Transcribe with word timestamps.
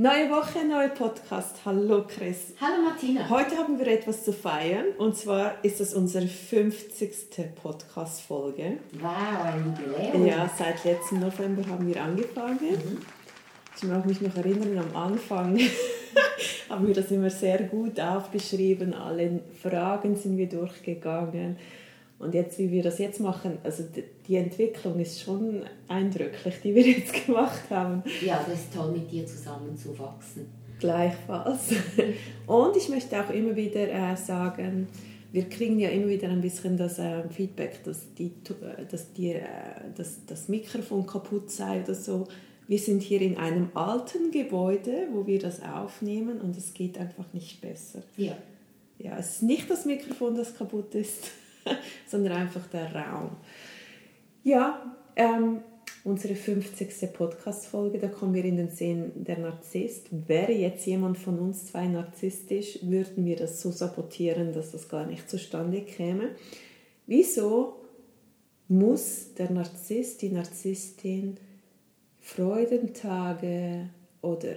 Neue 0.00 0.30
Woche, 0.30 0.64
neuer 0.64 0.90
Podcast. 0.90 1.56
Hallo 1.64 2.04
Chris. 2.06 2.54
Hallo 2.60 2.84
Martina. 2.84 3.28
Heute 3.28 3.56
haben 3.56 3.80
wir 3.80 3.88
etwas 3.88 4.24
zu 4.24 4.32
feiern 4.32 4.84
und 4.96 5.16
zwar 5.16 5.56
ist 5.64 5.80
es 5.80 5.92
unsere 5.92 6.28
50. 6.28 7.56
Podcast-Folge. 7.60 8.76
Wow, 9.00 9.42
ein 9.42 9.74
Jubiläum. 9.76 10.24
Ja, 10.24 10.48
seit 10.56 10.84
letzten 10.84 11.18
November 11.18 11.68
haben 11.68 11.88
wir 11.88 12.00
angefangen. 12.00 12.60
Mhm. 12.60 12.98
Ich 13.76 13.82
mag 13.82 14.06
mich 14.06 14.20
noch 14.20 14.36
erinnern, 14.36 14.78
am 14.78 14.94
Anfang 14.94 15.58
haben 16.68 16.86
wir 16.86 16.94
das 16.94 17.10
immer 17.10 17.30
sehr 17.30 17.64
gut 17.64 17.98
aufgeschrieben. 17.98 18.94
Alle 18.94 19.40
Fragen 19.60 20.14
sind 20.14 20.36
wir 20.36 20.48
durchgegangen. 20.48 21.56
Und 22.18 22.34
jetzt, 22.34 22.58
wie 22.58 22.70
wir 22.70 22.82
das 22.82 22.98
jetzt 22.98 23.20
machen, 23.20 23.58
also 23.62 23.84
die 24.26 24.36
Entwicklung 24.36 24.98
ist 24.98 25.20
schon 25.20 25.62
eindrücklich, 25.86 26.54
die 26.62 26.74
wir 26.74 26.82
jetzt 26.98 27.26
gemacht 27.26 27.70
haben. 27.70 28.02
Ja, 28.24 28.44
das 28.48 28.60
ist 28.60 28.74
toll, 28.74 28.92
mit 28.92 29.10
dir 29.10 29.24
zusammen 29.24 29.76
zu 29.76 29.96
wachsen. 29.98 30.46
Gleichfalls. 30.80 31.70
Und 32.46 32.76
ich 32.76 32.88
möchte 32.88 33.20
auch 33.20 33.30
immer 33.30 33.54
wieder 33.54 33.88
äh, 33.88 34.16
sagen, 34.16 34.88
wir 35.32 35.48
kriegen 35.48 35.78
ja 35.78 35.90
immer 35.90 36.08
wieder 36.08 36.28
ein 36.28 36.40
bisschen 36.40 36.76
das 36.76 36.98
äh, 36.98 37.28
Feedback, 37.28 37.84
dass, 37.84 38.12
die, 38.14 38.26
äh, 38.26 38.86
dass, 38.90 39.12
die, 39.12 39.32
äh, 39.32 39.42
dass 39.96 40.24
das 40.26 40.48
Mikrofon 40.48 41.06
kaputt 41.06 41.50
sei 41.50 41.82
oder 41.82 41.94
so. 41.94 42.26
Wir 42.66 42.78
sind 42.78 43.02
hier 43.02 43.20
in 43.20 43.36
einem 43.36 43.70
alten 43.74 44.30
Gebäude, 44.30 45.08
wo 45.12 45.26
wir 45.26 45.38
das 45.38 45.62
aufnehmen 45.62 46.40
und 46.40 46.56
es 46.56 46.74
geht 46.74 46.98
einfach 46.98 47.32
nicht 47.32 47.60
besser. 47.60 48.02
Ja. 48.16 48.36
Ja, 48.98 49.16
es 49.16 49.36
ist 49.36 49.42
nicht 49.42 49.70
das 49.70 49.84
Mikrofon, 49.84 50.34
das 50.34 50.56
kaputt 50.56 50.94
ist. 50.94 51.30
sondern 52.06 52.32
einfach 52.32 52.66
der 52.68 52.94
Raum. 52.94 53.30
Ja, 54.42 54.96
ähm, 55.16 55.60
unsere 56.04 56.34
50. 56.34 57.12
Podcast-Folge, 57.12 57.98
da 57.98 58.08
kommen 58.08 58.34
wir 58.34 58.44
in 58.44 58.56
den 58.56 58.70
Sinn, 58.70 59.12
der 59.14 59.38
Narzisst. 59.38 60.08
Wäre 60.10 60.52
jetzt 60.52 60.86
jemand 60.86 61.18
von 61.18 61.38
uns 61.38 61.66
zwei 61.66 61.86
narzisstisch, 61.86 62.78
würden 62.82 63.24
wir 63.26 63.36
das 63.36 63.60
so 63.60 63.70
sabotieren, 63.70 64.52
dass 64.52 64.72
das 64.72 64.88
gar 64.88 65.06
nicht 65.06 65.28
zustande 65.28 65.82
käme. 65.82 66.30
Wieso 67.06 67.76
muss 68.68 69.34
der 69.34 69.50
Narzisst, 69.50 70.22
die 70.22 70.30
Narzisstin 70.30 71.36
Freudentage 72.20 73.88
oder 74.20 74.56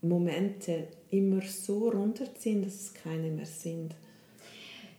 Momente 0.00 0.88
immer 1.10 1.42
so 1.42 1.88
runterziehen, 1.88 2.62
dass 2.62 2.74
es 2.74 2.94
keine 2.94 3.30
mehr 3.30 3.46
sind? 3.46 3.94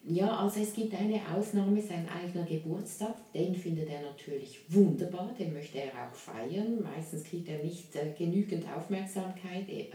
Ja, 0.03 0.37
also 0.37 0.61
es 0.61 0.73
gibt 0.73 0.93
eine 0.93 1.19
Ausnahme, 1.35 1.81
sein 1.81 2.07
eigener 2.09 2.45
Geburtstag. 2.45 3.15
Den 3.33 3.53
findet 3.53 3.89
er 3.89 4.01
natürlich 4.01 4.59
wunderbar, 4.69 5.33
den 5.37 5.53
möchte 5.53 5.79
er 5.79 5.91
auch 5.91 6.15
feiern. 6.15 6.81
Meistens 6.81 7.25
kriegt 7.25 7.49
er 7.49 7.61
nicht 7.63 7.95
äh, 7.95 8.13
genügend 8.17 8.65
Aufmerksamkeit, 8.75 9.67
äh, 9.67 9.85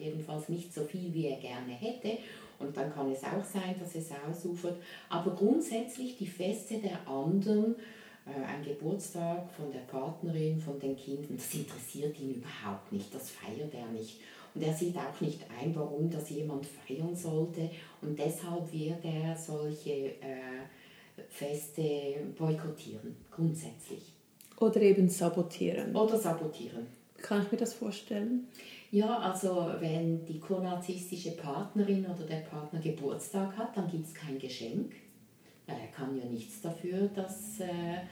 jedenfalls 0.00 0.48
nicht 0.48 0.74
so 0.74 0.82
viel, 0.84 1.14
wie 1.14 1.28
er 1.28 1.36
gerne 1.38 1.72
hätte. 1.72 2.18
Und 2.58 2.76
dann 2.76 2.92
kann 2.92 3.10
es 3.10 3.22
auch 3.22 3.44
sein, 3.44 3.74
dass 3.78 3.94
es 3.94 4.10
ausufert. 4.28 4.76
Aber 5.08 5.34
grundsätzlich 5.34 6.16
die 6.16 6.26
Feste 6.26 6.78
der 6.78 7.06
anderen, 7.08 7.76
äh, 8.26 8.44
ein 8.44 8.64
Geburtstag 8.64 9.50
von 9.52 9.70
der 9.70 9.80
Partnerin, 9.80 10.58
von 10.58 10.80
den 10.80 10.96
Kindern, 10.96 11.36
das 11.36 11.54
interessiert 11.54 12.18
ihn 12.18 12.34
überhaupt 12.34 12.90
nicht, 12.92 13.14
das 13.14 13.30
feiert 13.30 13.72
er 13.72 13.86
nicht. 13.88 14.20
Und 14.54 14.62
er 14.62 14.72
sieht 14.72 14.96
auch 14.96 15.20
nicht 15.20 15.40
ein, 15.60 15.74
warum 15.74 16.10
das 16.10 16.30
jemand 16.30 16.66
feiern 16.66 17.14
sollte. 17.14 17.70
Und 18.00 18.18
deshalb 18.18 18.72
wird 18.72 19.04
er 19.04 19.36
solche 19.36 20.10
äh, 20.20 20.64
Feste 21.28 21.82
boykottieren, 22.38 23.16
grundsätzlich. 23.30 24.12
Oder 24.58 24.80
eben 24.82 25.08
sabotieren. 25.08 25.94
Oder 25.94 26.18
sabotieren. 26.18 26.86
Kann 27.18 27.42
ich 27.42 27.50
mir 27.50 27.58
das 27.58 27.74
vorstellen? 27.74 28.48
Ja, 28.90 29.18
also 29.18 29.70
wenn 29.80 30.24
die 30.24 30.38
konarzistische 30.38 31.32
Partnerin 31.32 32.06
oder 32.06 32.24
der 32.24 32.42
Partner 32.42 32.80
Geburtstag 32.80 33.56
hat, 33.56 33.76
dann 33.76 33.90
gibt 33.90 34.06
es 34.06 34.14
kein 34.14 34.38
Geschenk. 34.38 34.92
Er 35.66 35.88
kann 35.96 36.16
ja 36.16 36.24
nichts 36.26 36.60
dafür, 36.60 37.08
dass 37.08 37.58
äh, 37.60 38.02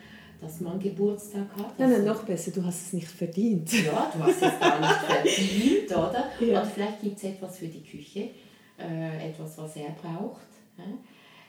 dass 0.43 0.61
man 0.61 0.79
Geburtstag 0.81 1.47
hat. 1.57 1.79
Nein, 1.79 1.91
nein, 1.91 2.05
noch 2.05 2.25
besser, 2.25 2.51
du 2.51 2.65
hast 2.65 2.87
es 2.87 2.93
nicht 2.93 3.09
verdient. 3.09 3.73
Ja, 3.85 4.13
du 4.13 4.25
hast 4.25 4.43
es 4.43 4.61
gar 4.61 4.81
nicht 4.81 4.93
verdient, 5.39 5.91
oder? 5.91 6.31
Ja. 6.41 6.63
Und 6.63 6.73
vielleicht 6.73 7.01
gibt 7.01 7.17
es 7.17 7.25
etwas 7.25 7.59
für 7.59 7.69
die 7.69 7.83
Küche, 7.83 8.31
äh, 8.79 9.29
etwas, 9.31 9.57
was 9.57 9.77
er 9.77 9.91
braucht. 9.91 10.43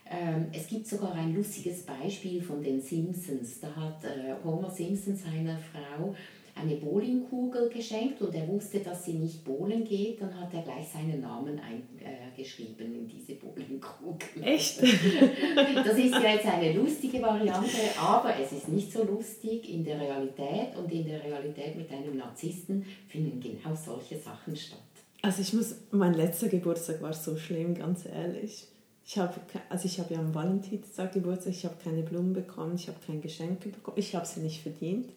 Ähm, 0.10 0.48
es 0.54 0.68
gibt 0.68 0.86
sogar 0.86 1.14
ein 1.16 1.34
lustiges 1.34 1.84
Beispiel 1.84 2.42
von 2.42 2.62
den 2.62 2.82
Simpsons. 2.82 3.60
Da 3.60 3.76
hat 3.76 4.04
äh, 4.04 4.36
Homer 4.44 4.70
Simpson 4.70 5.16
seiner 5.16 5.58
Frau 5.58 6.14
eine 6.64 6.76
Bowlingkugel 6.76 7.70
geschenkt 7.70 8.22
und 8.22 8.34
er 8.34 8.48
wusste, 8.48 8.80
dass 8.80 9.06
sie 9.06 9.14
nicht 9.14 9.44
bowlen 9.44 9.84
geht, 9.84 10.22
dann 10.22 10.40
hat 10.40 10.54
er 10.54 10.62
gleich 10.62 10.88
seinen 10.88 11.22
Namen 11.22 11.60
eingeschrieben 11.60 12.94
äh, 12.94 12.98
in 12.98 13.08
diese 13.08 13.34
Bowlingkugel. 13.34 14.44
Echt? 14.44 14.82
das 15.86 15.98
ist 15.98 16.12
ja 16.12 16.34
jetzt 16.34 16.46
eine 16.46 16.74
lustige 16.74 17.22
Variante, 17.22 17.78
aber 18.00 18.34
es 18.40 18.52
ist 18.52 18.70
nicht 18.70 18.92
so 18.92 19.04
lustig 19.04 19.70
in 19.70 19.84
der 19.84 20.00
Realität 20.00 20.76
und 20.78 20.92
in 20.92 21.06
der 21.06 21.24
Realität 21.24 21.76
mit 21.76 21.92
einem 21.92 22.18
Narzissten 22.18 22.86
finden 23.08 23.40
genau 23.40 23.76
solche 23.76 24.18
Sachen 24.18 24.56
statt. 24.56 24.80
Also 25.22 25.42
ich 25.42 25.54
muss, 25.54 25.76
mein 25.92 26.14
letzter 26.14 26.50
Geburtstag 26.50 27.02
war 27.02 27.14
so 27.14 27.38
schlimm, 27.38 27.76
ganz 27.76 28.06
ehrlich. 28.06 28.68
Ich 29.06 29.18
habe, 29.18 29.34
also 29.70 29.86
ich 29.86 30.00
habe 30.00 30.14
ja 30.14 30.20
am 30.20 30.34
Valentinstag 30.34 31.14
Geburtstag, 31.14 31.54
ich 31.54 31.66
habe 31.66 31.76
keine 31.84 32.04
Blumen 32.04 32.34
bekommen, 32.34 32.76
ich 32.76 32.88
habe 32.88 32.98
kein 33.06 33.22
Geschenk 33.22 33.60
bekommen, 33.60 33.98
ich 33.98 34.16
habe 34.16 34.26
sie 34.26 34.40
nicht 34.40 34.62
verdient. 34.62 35.10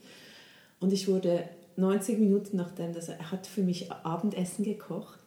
Und 0.80 0.92
ich 0.92 1.08
wurde 1.08 1.48
90 1.76 2.18
Minuten 2.18 2.56
nachdem, 2.56 2.92
dass 2.92 3.08
er, 3.08 3.18
er 3.18 3.30
hat 3.32 3.46
für 3.46 3.62
mich 3.62 3.90
Abendessen 3.90 4.64
gekocht. 4.64 5.18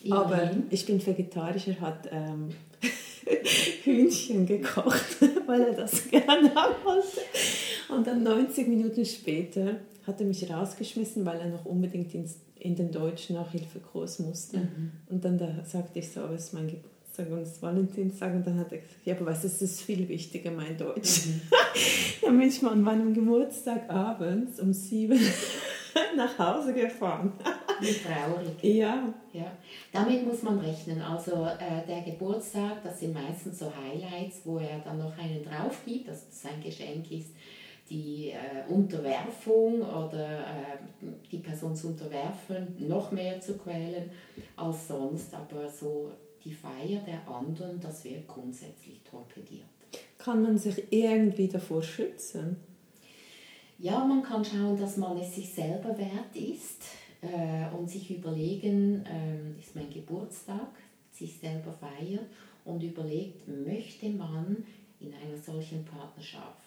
Ja. 0.00 0.16
Aber 0.16 0.50
ich 0.70 0.86
bin 0.86 1.04
vegetarisch, 1.04 1.68
er 1.68 1.80
hat 1.80 2.08
ähm, 2.10 2.48
Hühnchen 3.84 4.46
gekocht, 4.46 5.20
weil 5.46 5.62
er 5.62 5.74
das 5.74 6.08
gerne 6.08 6.54
haben 6.54 6.74
wollte. 6.84 7.20
Und 7.88 8.06
dann 8.06 8.22
90 8.22 8.68
Minuten 8.68 9.04
später 9.04 9.76
hat 10.06 10.20
er 10.20 10.26
mich 10.26 10.50
rausgeschmissen, 10.50 11.24
weil 11.24 11.40
er 11.40 11.48
noch 11.48 11.64
unbedingt 11.64 12.12
in, 12.14 12.28
in 12.58 12.74
den 12.74 12.90
deutschen 12.90 13.36
Nachhilfekurs 13.36 14.18
musste. 14.18 14.58
Mhm. 14.58 14.92
Und 15.08 15.24
dann 15.24 15.38
da 15.38 15.64
sagte 15.64 16.00
ich 16.00 16.10
so, 16.10 16.20
aber 16.20 16.34
es 16.34 16.46
ist 16.46 16.54
mein 16.54 16.66
Geburtstag 16.66 16.91
sagen 17.12 17.30
wir 17.36 17.42
es 17.42 17.60
Valentinstag 17.60 18.34
und 18.34 18.46
dann 18.46 18.58
hat 18.58 18.72
er 18.72 18.78
gesagt, 18.78 19.04
ja, 19.04 19.14
aber 19.14 19.26
weißt 19.26 19.44
du, 19.44 19.48
es 19.48 19.62
ist 19.62 19.82
viel 19.82 20.08
wichtiger, 20.08 20.50
mein 20.50 20.76
Deutsch. 20.76 21.26
Mhm. 21.26 21.40
dann 22.22 22.38
bin 22.38 22.48
ich 22.48 22.62
mal 22.62 22.72
an 22.72 22.82
meinem 22.82 23.14
Geburtstag 23.14 23.88
abends 23.90 24.60
um 24.60 24.72
sieben 24.72 25.18
nach 26.16 26.38
Hause 26.38 26.72
gefahren. 26.72 27.32
Wie 27.80 27.92
traurig. 27.92 28.62
Ja. 28.62 29.12
ja. 29.32 29.52
Damit 29.92 30.26
muss 30.26 30.42
man 30.42 30.58
rechnen. 30.58 31.02
Also 31.02 31.44
äh, 31.44 31.86
der 31.86 32.02
Geburtstag, 32.02 32.82
das 32.82 33.00
sind 33.00 33.12
meistens 33.12 33.58
so 33.58 33.72
Highlights, 33.74 34.40
wo 34.44 34.58
er 34.58 34.78
dann 34.84 34.98
noch 34.98 35.16
einen 35.18 35.44
drauf 35.44 35.78
gibt, 35.84 36.08
dass 36.08 36.26
das 36.26 36.42
sein 36.42 36.62
Geschenk 36.62 37.10
ist 37.10 37.30
die 37.90 38.30
äh, 38.30 38.72
Unterwerfung 38.72 39.82
oder 39.82 40.40
äh, 40.40 41.06
die 41.30 41.38
Person 41.38 41.76
zu 41.76 41.88
unterwerfen, 41.88 42.74
noch 42.78 43.12
mehr 43.12 43.38
zu 43.40 43.58
quälen 43.58 44.10
als 44.56 44.88
sonst, 44.88 45.34
aber 45.34 45.68
so 45.68 46.10
die 46.44 46.52
Feier 46.52 47.00
der 47.06 47.26
anderen, 47.28 47.80
das 47.80 48.04
wird 48.04 48.26
grundsätzlich 48.26 49.00
torpediert. 49.08 49.66
Kann 50.18 50.42
man 50.42 50.58
sich 50.58 50.82
irgendwie 50.90 51.48
davor 51.48 51.82
schützen? 51.82 52.56
Ja, 53.78 54.04
man 54.04 54.22
kann 54.22 54.44
schauen, 54.44 54.78
dass 54.78 54.96
man 54.96 55.18
es 55.18 55.34
sich 55.34 55.52
selber 55.52 55.96
wert 55.98 56.34
ist 56.34 56.82
äh, 57.20 57.74
und 57.76 57.90
sich 57.90 58.10
überlegen, 58.10 59.04
äh, 59.04 59.60
ist 59.60 59.74
mein 59.74 59.90
Geburtstag, 59.90 60.68
sich 61.10 61.38
selber 61.38 61.72
feiern 61.72 62.26
und 62.64 62.82
überlegt, 62.82 63.48
möchte 63.48 64.08
man 64.08 64.64
in 65.00 65.12
einer 65.14 65.36
solchen 65.36 65.84
Partnerschaft 65.84 66.62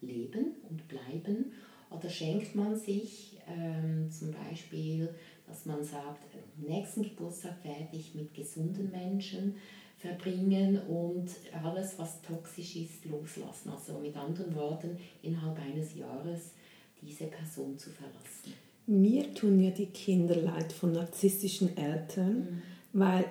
leben 0.00 0.56
und 0.68 0.86
bleiben 0.88 1.52
oder 1.90 2.08
schenkt 2.08 2.54
man 2.54 2.78
sich 2.78 3.38
ähm, 3.48 4.10
zum 4.10 4.32
Beispiel 4.32 5.08
dass 5.46 5.64
man 5.64 5.82
sagt, 5.84 6.22
nächsten 6.56 7.02
Geburtstag 7.02 7.62
werde 7.64 7.88
ich 7.92 8.14
mit 8.14 8.34
gesunden 8.34 8.90
Menschen 8.90 9.54
verbringen 9.98 10.80
und 10.88 11.30
alles, 11.64 11.98
was 11.98 12.20
toxisch 12.22 12.76
ist, 12.76 13.04
loslassen. 13.04 13.70
Also 13.70 13.98
mit 13.98 14.16
anderen 14.16 14.54
Worten, 14.54 14.98
innerhalb 15.22 15.58
eines 15.60 15.94
Jahres 15.94 16.52
diese 17.00 17.24
Person 17.24 17.78
zu 17.78 17.90
verlassen. 17.90 18.54
Mir 18.86 19.32
tun 19.34 19.60
ja 19.60 19.70
die 19.70 19.86
Kinder 19.86 20.36
leid 20.36 20.72
von 20.72 20.92
narzisstischen 20.92 21.76
Eltern, 21.76 22.36
mhm. 22.36 22.62
weil 22.92 23.24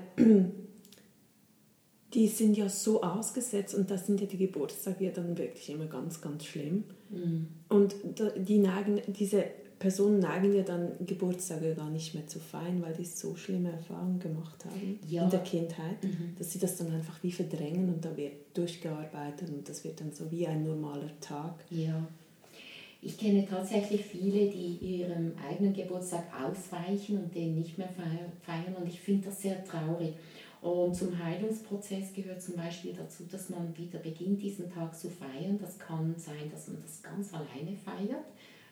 die 2.15 2.27
sind 2.27 2.55
ja 2.57 2.69
so 2.69 3.03
ausgesetzt 3.03 3.75
und 3.75 3.91
da 3.91 3.97
sind 3.97 4.21
ja 4.21 4.27
die 4.27 4.37
Geburtstage 4.37 5.05
ja 5.05 5.11
dann 5.11 5.37
wirklich 5.37 5.69
immer 5.69 5.85
ganz, 5.85 6.21
ganz 6.21 6.45
schlimm. 6.45 6.85
Mhm. 7.09 7.47
Und 7.69 7.95
die 8.37 8.57
neigen, 8.57 9.01
diese 9.07 9.43
Personen 9.77 10.19
neigen 10.19 10.55
ja 10.55 10.63
dann 10.63 10.93
Geburtstage 11.05 11.75
gar 11.75 11.89
nicht 11.89 12.15
mehr 12.15 12.25
zu 12.25 12.39
feiern, 12.39 12.81
weil 12.81 12.93
die 12.93 13.03
so 13.03 13.35
schlimme 13.35 13.73
Erfahrungen 13.73 14.19
gemacht 14.19 14.63
haben 14.63 14.99
Ja. 15.07 15.25
in 15.25 15.29
der 15.29 15.41
Kindheit, 15.41 16.01
Mhm. 16.01 16.35
dass 16.37 16.51
sie 16.53 16.59
das 16.59 16.77
dann 16.77 16.89
einfach 16.91 17.21
wie 17.21 17.31
verdrängen 17.33 17.89
und 17.93 18.03
da 18.05 18.15
wird 18.15 18.31
durchgearbeitet 18.53 19.49
und 19.49 19.67
das 19.67 19.83
wird 19.83 19.99
dann 19.99 20.13
so 20.13 20.31
wie 20.31 20.47
ein 20.47 20.63
normaler 20.63 21.11
Tag. 21.19 21.55
Ja. 21.69 22.07
Ich 23.01 23.17
kenne 23.19 23.45
tatsächlich 23.45 24.01
viele, 24.05 24.49
die 24.49 24.77
ihrem 24.77 25.33
eigenen 25.47 25.73
Geburtstag 25.73 26.23
ausweichen 26.41 27.17
und 27.19 27.35
den 27.35 27.55
nicht 27.59 27.77
mehr 27.77 27.89
feier- 27.89 28.31
feiern 28.41 28.73
und 28.81 28.87
ich 28.87 28.99
finde 28.99 29.27
das 29.27 29.41
sehr 29.41 29.63
traurig. 29.65 30.13
Und 30.61 30.95
zum 30.95 31.17
Heilungsprozess 31.17 32.13
gehört 32.13 32.41
zum 32.41 32.55
Beispiel 32.55 32.93
dazu, 32.93 33.23
dass 33.29 33.49
man 33.49 33.75
wieder 33.77 33.99
beginnt, 33.99 34.41
diesen 34.41 34.71
Tag 34.71 34.97
zu 34.97 35.09
feiern. 35.09 35.59
Das 35.59 35.77
kann 35.77 36.15
sein, 36.17 36.49
dass 36.51 36.67
man 36.67 36.81
das 36.81 37.01
ganz 37.03 37.33
alleine 37.33 37.75
feiert, 37.75 38.25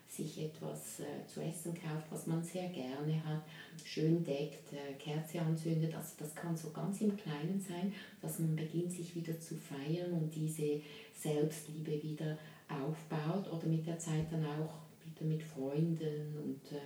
sich 0.07 0.43
etwas 0.43 0.99
äh, 0.99 1.25
zu 1.27 1.41
essen 1.41 1.73
kauft, 1.73 2.07
was 2.11 2.27
man 2.27 2.43
sehr 2.43 2.69
gerne 2.69 3.23
hat, 3.25 3.43
schön 3.83 4.23
deckt, 4.23 4.73
äh, 4.73 4.93
Kerze 4.97 5.41
anzündet. 5.41 5.93
Also 5.95 6.13
das 6.17 6.33
kann 6.35 6.55
so 6.55 6.71
ganz 6.71 7.01
im 7.01 7.15
Kleinen 7.15 7.59
sein, 7.59 7.93
dass 8.21 8.39
man 8.39 8.55
beginnt, 8.55 8.91
sich 8.91 9.15
wieder 9.15 9.39
zu 9.39 9.55
feiern 9.55 10.13
und 10.13 10.33
diese 10.33 10.81
Selbstliebe 11.15 12.01
wieder 12.03 12.37
aufbaut 12.69 13.51
oder 13.51 13.67
mit 13.67 13.85
der 13.85 13.99
Zeit 13.99 14.31
dann 14.31 14.45
auch 14.45 14.79
wieder 15.05 15.25
mit 15.25 15.43
Freunden 15.43 16.35
und 16.43 16.71
äh, 16.71 16.81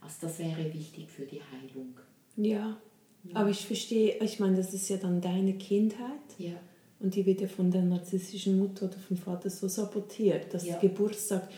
also 0.00 0.26
das 0.28 0.38
wäre 0.38 0.72
wichtig 0.72 1.10
für 1.10 1.26
die 1.26 1.40
Heilung. 1.40 1.98
Ja, 2.36 2.76
aber 3.34 3.50
ich 3.50 3.66
verstehe, 3.66 4.16
ich 4.22 4.40
meine, 4.40 4.56
das 4.56 4.72
ist 4.74 4.88
ja 4.88 4.96
dann 4.96 5.20
deine 5.20 5.54
Kindheit 5.54 6.10
Ja, 6.38 6.52
und 7.00 7.14
die 7.14 7.24
wird 7.26 7.40
ja 7.40 7.48
von 7.48 7.70
der 7.70 7.82
narzisstischen 7.82 8.58
Mutter 8.58 8.86
oder 8.86 8.98
vom 8.98 9.16
Vater 9.16 9.50
so 9.50 9.68
sabotiert, 9.68 10.52
dass 10.52 10.66
Ja. 10.66 10.78
Geburtstag, 10.78 11.48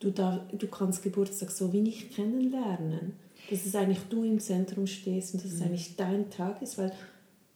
du, 0.00 0.10
darf, 0.10 0.40
du 0.52 0.66
kannst 0.66 1.02
Geburtstag 1.02 1.50
so 1.50 1.72
wenig 1.72 2.10
kennenlernen, 2.10 3.12
dass 3.48 3.66
es 3.66 3.74
eigentlich 3.74 4.02
du 4.08 4.24
im 4.24 4.38
Zentrum 4.40 4.86
stehst 4.86 5.34
und 5.34 5.44
dass 5.44 5.52
es 5.52 5.62
eigentlich 5.62 5.96
dein 5.96 6.28
Tag 6.30 6.60
ist, 6.62 6.78
weil, 6.78 6.92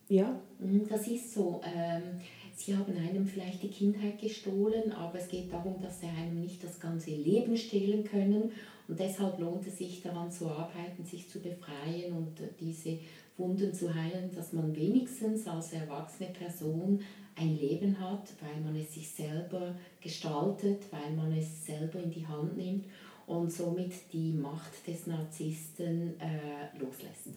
ja, 0.09 0.39
Mhm, 0.59 0.87
das 0.89 1.09
ist 1.09 1.35
so. 1.35 1.61
Ähm, 1.65 2.21
Sie 2.57 2.75
haben 2.77 2.97
einem 2.97 3.27
vielleicht 3.27 3.63
die 3.63 3.69
Kindheit 3.69 4.21
gestohlen, 4.21 4.93
aber 4.93 5.19
es 5.19 5.29
geht 5.29 5.53
darum, 5.53 5.75
dass 5.83 6.01
sie 6.01 6.07
einem 6.07 6.41
nicht 6.41 6.63
das 6.63 6.79
ganze 6.79 7.11
Leben 7.11 7.57
stehlen 7.57 8.05
können. 8.05 8.53
Und 8.87 9.01
deshalb 9.01 9.39
lohnt 9.41 9.67
es 9.67 9.79
sich 9.79 10.03
daran 10.03 10.31
zu 10.31 10.49
arbeiten, 10.49 11.05
sich 11.05 11.29
zu 11.29 11.41
befreien 11.41 12.13
und 12.13 12.41
äh, 12.41 12.49
diese 12.61 12.99
Wunden 13.37 13.75
zu 13.75 13.93
heilen, 13.93 14.31
dass 14.35 14.53
man 14.53 14.75
wenigstens 14.77 15.47
als 15.47 15.73
erwachsene 15.73 16.31
Person 16.31 17.01
ein 17.37 17.57
Leben 17.57 17.99
hat, 17.99 18.33
weil 18.41 18.63
man 18.63 18.77
es 18.77 18.95
sich 18.95 19.09
selber 19.09 19.75
gestaltet, 20.01 20.85
weil 20.91 21.13
man 21.17 21.37
es 21.37 21.67
selber 21.67 22.01
in 22.01 22.11
die 22.11 22.27
Hand 22.27 22.57
nimmt 22.57 22.85
und 23.27 23.51
somit 23.51 23.93
die 24.13 24.33
Macht 24.33 24.87
des 24.87 25.07
Narzissten 25.07 26.15
äh, 26.21 26.79
loslässt. 26.79 27.29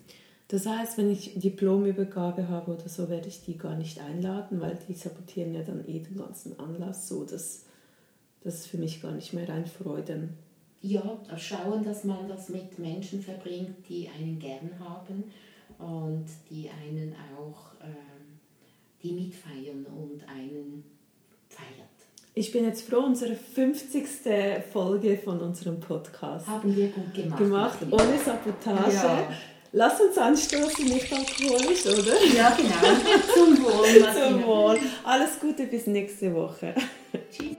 Das 0.49 0.65
heißt, 0.65 0.97
wenn 0.97 1.11
ich 1.11 1.33
Diplomübergabe 1.39 2.47
habe 2.47 2.75
oder 2.75 2.87
so, 2.87 3.09
werde 3.09 3.27
ich 3.27 3.43
die 3.43 3.57
gar 3.57 3.75
nicht 3.75 3.99
einladen, 3.99 4.61
weil 4.61 4.77
die 4.87 4.93
sabotieren 4.93 5.53
ja 5.53 5.63
dann 5.63 5.85
eh 5.87 5.99
den 5.99 6.17
ganzen 6.17 6.57
Anlass 6.59 7.07
so, 7.07 7.25
dass 7.25 7.65
das 8.43 8.65
für 8.65 8.77
mich 8.77 9.01
gar 9.01 9.11
nicht 9.11 9.33
mehr 9.33 9.49
ein 9.49 9.65
Freuden. 9.65 10.37
Ja, 10.81 11.19
schauen, 11.37 11.83
dass 11.83 12.03
man 12.03 12.29
das 12.29 12.49
mit 12.49 12.79
Menschen 12.79 13.21
verbringt, 13.21 13.89
die 13.89 14.07
einen 14.07 14.39
gern 14.39 14.79
haben 14.79 15.25
und 15.79 16.25
die 16.49 16.69
einen 16.69 17.15
auch 17.37 17.73
ähm, 17.83 18.39
die 19.03 19.11
mitfeiern 19.13 19.85
und 19.85 20.27
einen 20.27 20.83
feiert. 21.49 21.87
Ich 22.33 22.51
bin 22.51 22.65
jetzt 22.65 22.87
froh, 22.87 22.99
unsere 22.99 23.35
50. 23.35 24.05
Folge 24.71 25.17
von 25.17 25.39
unserem 25.39 25.79
Podcast 25.79 26.47
Haben 26.47 26.75
wir 26.75 26.89
gut 26.89 27.13
gemacht. 27.13 27.39
gemacht, 27.39 27.77
ohne 27.89 28.17
Sabotage. 28.23 28.95
Ja. 28.95 29.29
Lass 29.73 29.99
uns 29.99 30.17
anstoßen, 30.17 30.85
nicht 30.85 31.11
alkoholisch, 31.11 31.85
oder? 31.85 32.23
Ja, 32.35 32.55
genau. 32.55 33.23
Zum 33.33 33.63
Wohl, 33.63 33.99
Martina. 33.99 34.29
Zum 34.29 34.45
Wohl. 34.45 34.79
Alles 35.03 35.39
Gute 35.39 35.67
bis 35.67 35.87
nächste 35.87 36.33
Woche. 36.33 36.73
Tschüss. 37.31 37.57